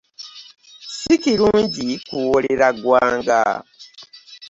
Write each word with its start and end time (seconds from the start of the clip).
Si 0.97 1.13
kirungi 1.23 1.87
kuwoolera 2.07 2.67
gwanga. 2.81 3.41